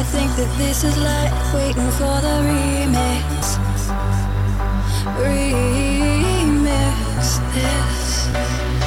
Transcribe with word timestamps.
I 0.00 0.02
think 0.02 0.34
that 0.36 0.48
this 0.56 0.82
is 0.82 0.96
like 0.96 1.30
waiting 1.52 1.90
for 2.00 2.20
the 2.24 2.40
remix. 2.48 3.58
Remix 5.20 6.40
this. 7.52 8.79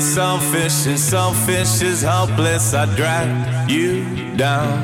is 0.00 0.14
selfish 0.14 0.86
and 0.86 0.98
selfish 0.98 1.82
is 1.82 2.00
helpless. 2.02 2.72
I 2.72 2.84
drag 2.96 3.70
you 3.70 4.04
down. 4.36 4.78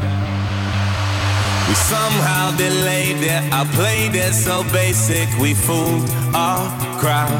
We 1.68 1.74
somehow 1.74 2.54
delayed 2.56 3.22
it. 3.22 3.42
I 3.52 3.64
played 3.78 4.14
it 4.14 4.34
so 4.34 4.62
basic. 4.72 5.28
We 5.38 5.54
fooled 5.54 6.08
our 6.34 6.64
crowd. 7.00 7.32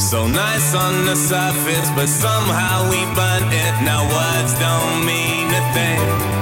So 0.00 0.26
nice 0.26 0.74
on 0.74 1.06
the 1.06 1.16
surface, 1.16 1.88
but 1.96 2.08
somehow 2.08 2.90
we 2.90 3.00
burnt 3.16 3.50
it. 3.64 3.74
Now 3.88 4.02
words 4.16 4.52
don't 4.64 5.06
mean 5.06 5.48
a 5.60 5.64
thing. 5.74 6.41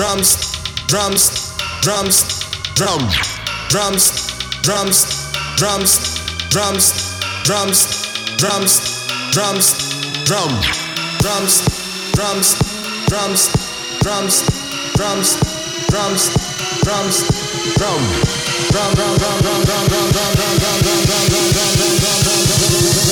drums, 0.00 0.56
drums, 0.86 1.52
drums, 1.82 2.24
drum, 2.74 3.02
drums, 3.68 4.32
drums, 4.64 4.96
drums, 5.58 5.92
drums, 6.48 6.88
drums, 7.44 7.92
drums, 8.38 8.80
drums, 9.30 9.68
drum, 10.24 10.48
drums, 11.20 11.60
drums, 12.16 12.56
drums, 13.12 13.52
drums, 14.00 14.40
drums, 14.96 15.28
drums, 15.84 16.32
drums, 16.80 17.20
drum, 17.76 18.00
drum, 18.72 18.94
drum, 18.96 19.18
drum, 19.20 19.36
drum, 19.36 19.60
drum, 19.60 19.84
drum, 19.84 20.08
drum, 20.08 20.30
drum, 20.30 20.56
drum, 20.56 20.88
drum, 20.88 21.04
drum, 21.04 21.28
drum, 21.28 21.50
drum, 21.50 21.76
drum, 21.76 22.00
drum, 22.00 22.46
drum, 22.48 22.64
drum. 22.64 23.10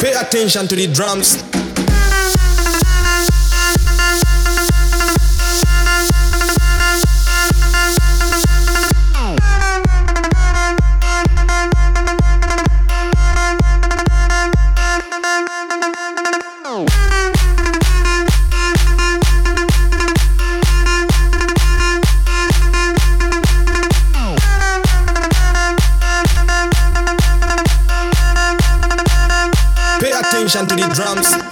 Pay 0.00 0.12
attention 0.12 0.68
to 0.68 0.76
the 0.76 0.86
drums. 0.86 1.42
Pay 1.42 1.47
drums. 30.94 31.47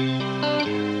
Música 0.00 0.99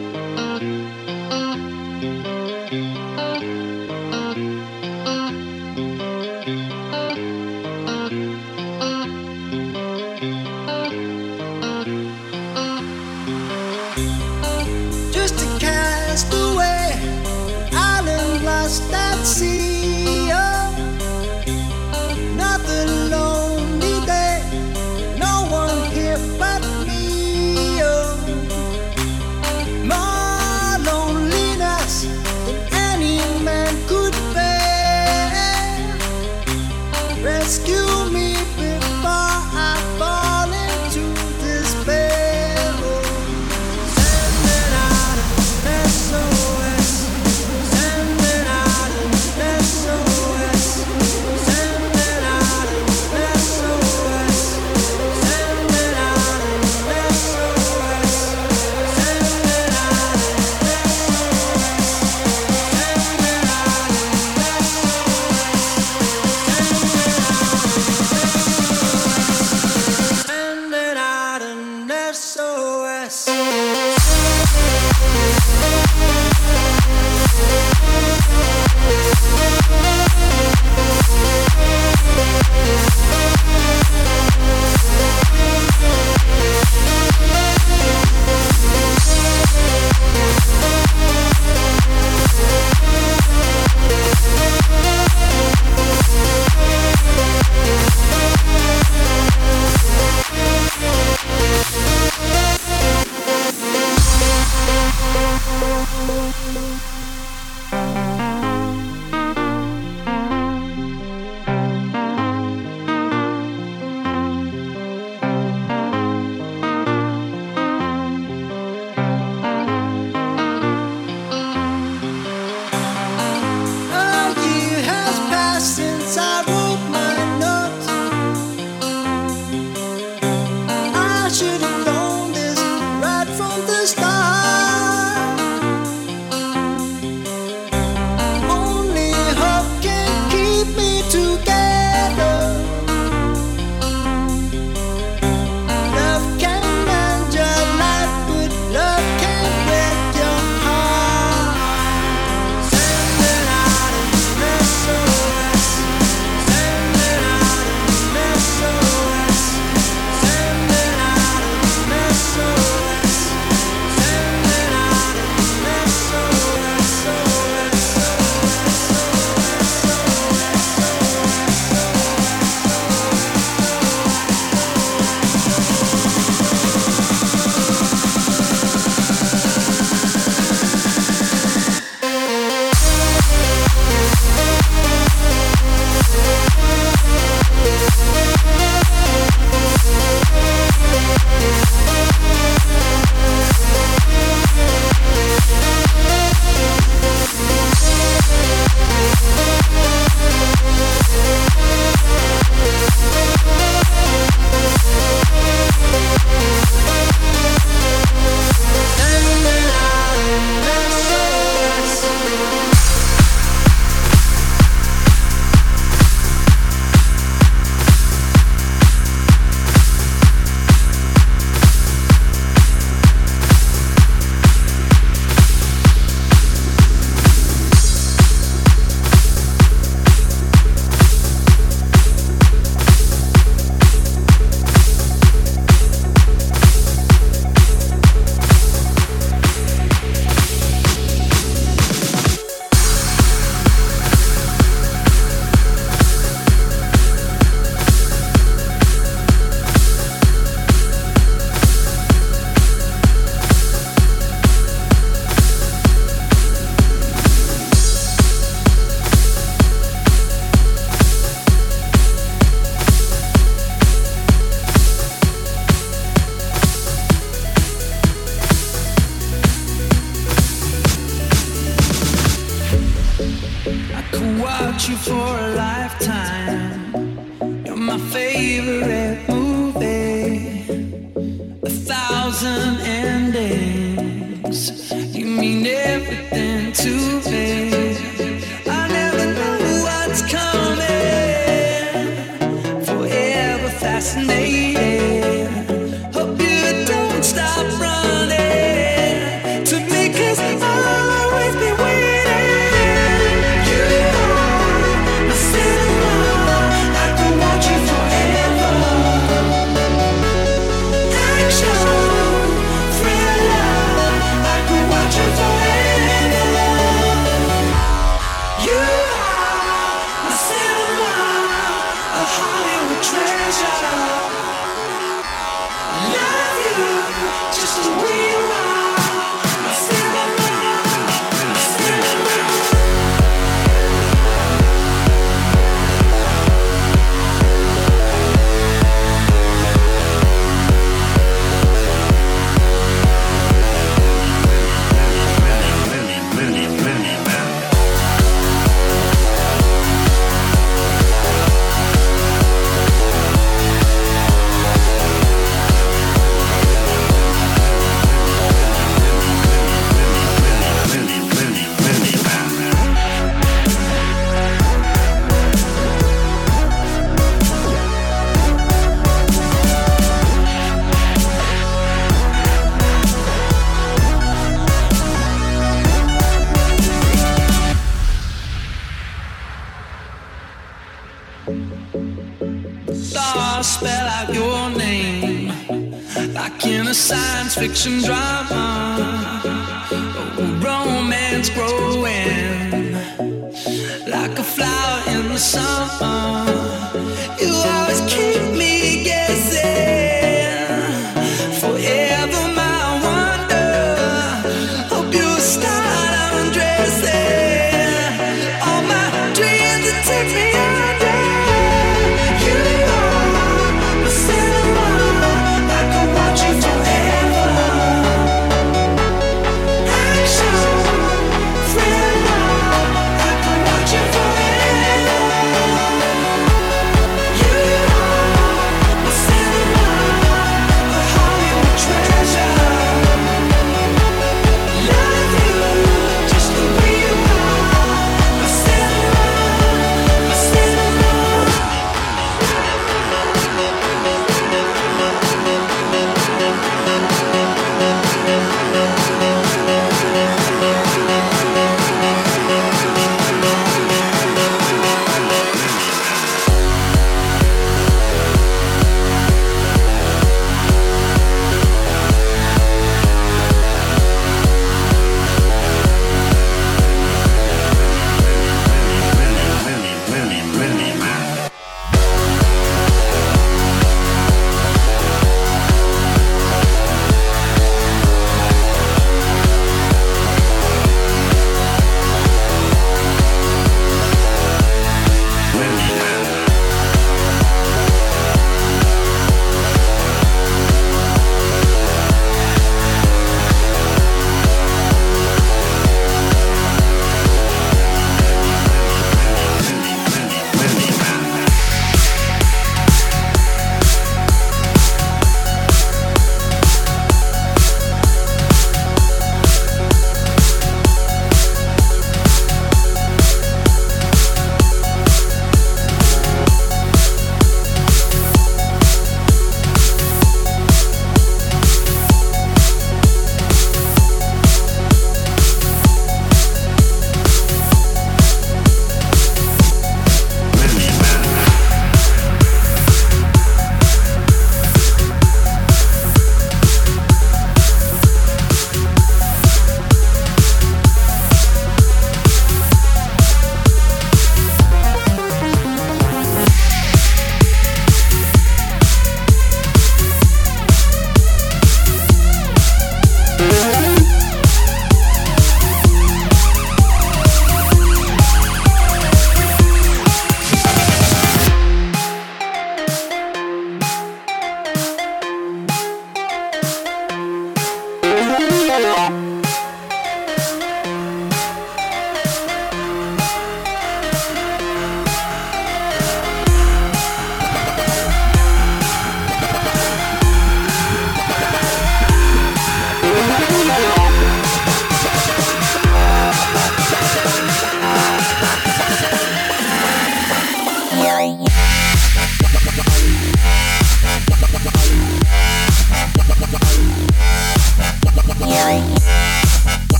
fiction 387.60 388.00
drama, 388.00 388.19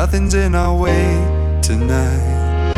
Nothing's 0.00 0.34
in 0.34 0.54
our 0.54 0.76
way 0.76 1.10
tonight. 1.60 2.72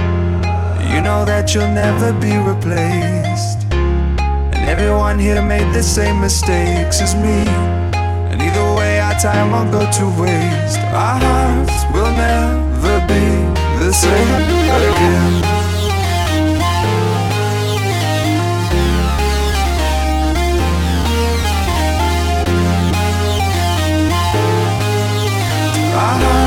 You 0.91 1.03
know 1.03 1.27
that 1.27 1.55
you'll 1.55 1.69
never 1.69 2.15
be 2.15 2.35
replaced. 2.39 3.61
And 3.75 4.63
everyone 4.67 5.19
here 5.19 5.43
made 5.43 5.71
the 5.75 5.83
same 5.83 6.19
mistakes 6.19 7.03
as 7.03 7.15
me. 7.15 7.45
And 8.31 8.41
either 8.41 8.75
way, 8.75 9.01
our 9.01 9.13
time 9.21 9.51
won't 9.51 9.71
go 9.71 9.81
to 9.81 10.05
waste. 10.19 10.81
Our 10.97 11.21
hearts 11.21 11.85
will 11.93 12.11
never 12.17 12.97
be 13.07 13.27
the 13.85 13.93
same 13.93 14.41
again. 14.89 15.45
Our 26.01 26.40